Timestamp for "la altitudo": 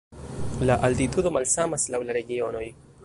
0.69-1.33